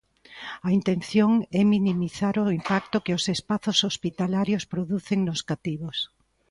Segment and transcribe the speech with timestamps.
[0.67, 5.97] A intención é minimizar o impacto que os espazos hospitalarios producen nos cativos.